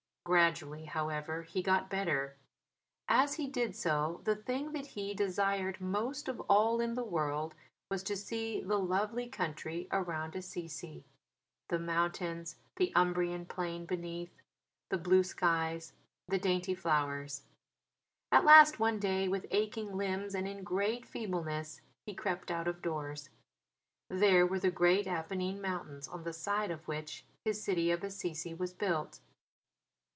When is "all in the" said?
6.41-7.03